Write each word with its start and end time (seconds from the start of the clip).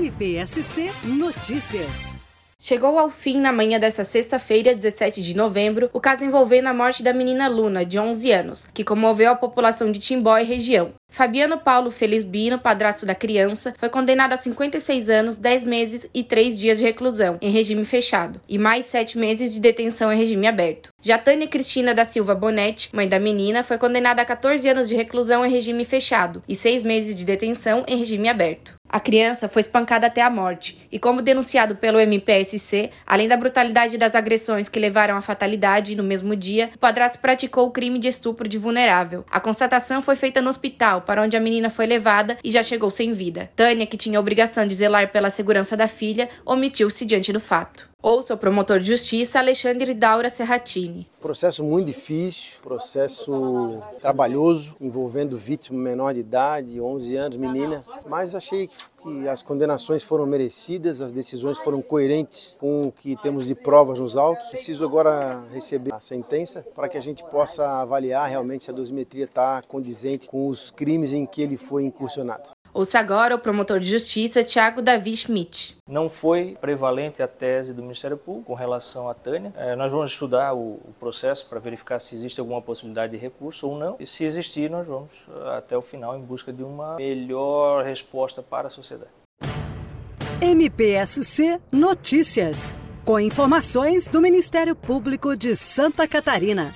MPSC 0.00 0.90
Notícias. 1.04 2.16
Chegou 2.58 2.98
ao 2.98 3.10
fim 3.10 3.38
na 3.38 3.52
manhã 3.52 3.78
dessa 3.78 4.02
sexta-feira, 4.02 4.74
17 4.74 5.20
de 5.22 5.36
novembro, 5.36 5.90
o 5.92 6.00
caso 6.00 6.24
envolvendo 6.24 6.68
a 6.68 6.74
morte 6.74 7.02
da 7.02 7.12
menina 7.12 7.48
Luna, 7.48 7.84
de 7.84 7.98
11 7.98 8.32
anos, 8.32 8.66
que 8.72 8.82
comoveu 8.82 9.30
a 9.30 9.34
população 9.34 9.92
de 9.92 9.98
Timbó 9.98 10.38
e 10.38 10.44
região. 10.44 10.94
Fabiano 11.10 11.58
Paulo 11.58 11.90
Felizbino, 11.90 12.58
padrasto 12.58 13.04
da 13.04 13.14
criança, 13.14 13.74
foi 13.76 13.90
condenado 13.90 14.32
a 14.32 14.38
56 14.38 15.10
anos, 15.10 15.36
10 15.36 15.64
meses 15.64 16.08
e 16.14 16.24
3 16.24 16.58
dias 16.58 16.78
de 16.78 16.84
reclusão, 16.84 17.36
em 17.42 17.50
regime 17.50 17.84
fechado, 17.84 18.40
e 18.48 18.56
mais 18.56 18.86
7 18.86 19.18
meses 19.18 19.52
de 19.52 19.60
detenção 19.60 20.10
em 20.10 20.16
regime 20.16 20.46
aberto. 20.46 20.90
Já 21.02 21.18
Tânia 21.18 21.46
Cristina 21.46 21.94
da 21.94 22.06
Silva 22.06 22.34
Bonetti, 22.34 22.88
mãe 22.94 23.06
da 23.06 23.18
menina, 23.18 23.62
foi 23.62 23.76
condenada 23.76 24.22
a 24.22 24.24
14 24.24 24.66
anos 24.66 24.88
de 24.88 24.94
reclusão 24.94 25.44
em 25.44 25.50
regime 25.50 25.84
fechado 25.84 26.42
e 26.48 26.56
6 26.56 26.82
meses 26.82 27.14
de 27.14 27.24
detenção 27.24 27.84
em 27.86 27.98
regime 27.98 28.28
aberto. 28.30 28.79
A 28.92 28.98
criança 28.98 29.48
foi 29.48 29.62
espancada 29.62 30.08
até 30.08 30.20
a 30.20 30.28
morte 30.28 30.76
e, 30.90 30.98
como 30.98 31.22
denunciado 31.22 31.76
pelo 31.76 32.00
MPSC, 32.00 32.90
além 33.06 33.28
da 33.28 33.36
brutalidade 33.36 33.96
das 33.96 34.16
agressões 34.16 34.68
que 34.68 34.80
levaram 34.80 35.16
à 35.16 35.20
fatalidade 35.20 35.94
no 35.94 36.02
mesmo 36.02 36.34
dia, 36.34 36.70
o 36.74 36.78
padrasto 36.78 37.20
praticou 37.20 37.68
o 37.68 37.70
crime 37.70 38.00
de 38.00 38.08
estupro 38.08 38.48
de 38.48 38.58
vulnerável. 38.58 39.24
A 39.30 39.38
constatação 39.38 40.02
foi 40.02 40.16
feita 40.16 40.42
no 40.42 40.50
hospital, 40.50 41.02
para 41.02 41.22
onde 41.22 41.36
a 41.36 41.40
menina 41.40 41.70
foi 41.70 41.86
levada 41.86 42.36
e 42.42 42.50
já 42.50 42.64
chegou 42.64 42.90
sem 42.90 43.12
vida. 43.12 43.48
Tânia, 43.54 43.86
que 43.86 43.96
tinha 43.96 44.18
a 44.18 44.20
obrigação 44.20 44.66
de 44.66 44.74
zelar 44.74 45.12
pela 45.12 45.30
segurança 45.30 45.76
da 45.76 45.86
filha, 45.86 46.28
omitiu-se 46.44 47.04
diante 47.04 47.32
do 47.32 47.38
fato. 47.38 47.89
Ouça 48.02 48.32
o 48.32 48.38
promotor 48.38 48.80
de 48.80 48.86
justiça 48.86 49.38
Alexandre 49.38 49.92
Daura 49.92 50.30
Serratini. 50.30 51.06
Processo 51.20 51.62
muito 51.62 51.88
difícil, 51.88 52.62
processo 52.62 53.78
trabalhoso, 54.00 54.74
envolvendo 54.80 55.36
vítima 55.36 55.78
menor 55.78 56.14
de 56.14 56.20
idade, 56.20 56.80
11 56.80 57.16
anos, 57.16 57.36
menina. 57.36 57.84
Mas 58.08 58.34
achei 58.34 58.68
que, 58.68 58.74
que 59.02 59.28
as 59.28 59.42
condenações 59.42 60.02
foram 60.02 60.24
merecidas, 60.24 61.02
as 61.02 61.12
decisões 61.12 61.58
foram 61.58 61.82
coerentes 61.82 62.56
com 62.58 62.86
o 62.86 62.92
que 62.92 63.16
temos 63.20 63.46
de 63.46 63.54
provas 63.54 64.00
nos 64.00 64.16
autos. 64.16 64.48
Preciso 64.48 64.82
agora 64.86 65.44
receber 65.52 65.92
a 65.92 66.00
sentença 66.00 66.64
para 66.74 66.88
que 66.88 66.96
a 66.96 67.02
gente 67.02 67.22
possa 67.24 67.82
avaliar 67.82 68.26
realmente 68.30 68.64
se 68.64 68.70
a 68.70 68.74
dosimetria 68.74 69.24
está 69.24 69.60
condizente 69.68 70.26
com 70.26 70.48
os 70.48 70.70
crimes 70.70 71.12
em 71.12 71.26
que 71.26 71.42
ele 71.42 71.58
foi 71.58 71.84
incursionado. 71.84 72.48
Ouça 72.72 73.00
agora 73.00 73.34
o 73.34 73.38
promotor 73.38 73.80
de 73.80 73.90
justiça 73.90 74.44
Tiago 74.44 74.80
Davi 74.80 75.16
Schmidt. 75.16 75.76
Não 75.88 76.08
foi 76.08 76.56
prevalente 76.60 77.20
a 77.20 77.26
tese 77.26 77.74
do 77.74 77.82
Ministério 77.82 78.16
Público 78.16 78.46
com 78.46 78.54
relação 78.54 79.08
à 79.08 79.14
Tânia. 79.14 79.52
É, 79.56 79.74
nós 79.74 79.90
vamos 79.90 80.12
estudar 80.12 80.54
o, 80.54 80.74
o 80.74 80.94
processo 81.00 81.46
para 81.46 81.58
verificar 81.58 81.98
se 81.98 82.14
existe 82.14 82.38
alguma 82.38 82.62
possibilidade 82.62 83.12
de 83.12 83.18
recurso 83.18 83.68
ou 83.68 83.76
não. 83.76 83.96
E 83.98 84.06
se 84.06 84.24
existir, 84.24 84.70
nós 84.70 84.86
vamos 84.86 85.28
até 85.56 85.76
o 85.76 85.82
final 85.82 86.16
em 86.16 86.20
busca 86.20 86.52
de 86.52 86.62
uma 86.62 86.96
melhor 86.96 87.84
resposta 87.84 88.40
para 88.40 88.68
a 88.68 88.70
sociedade. 88.70 89.10
MPSC 90.40 91.60
Notícias. 91.72 92.74
Com 93.04 93.18
informações 93.18 94.06
do 94.06 94.20
Ministério 94.20 94.76
Público 94.76 95.36
de 95.36 95.56
Santa 95.56 96.06
Catarina. 96.06 96.72